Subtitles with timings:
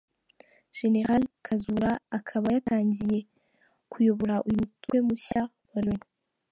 [0.77, 3.19] General Kazura akaba yatangiye
[3.91, 6.07] kuyobora uyu mutwe mushya wa Loni.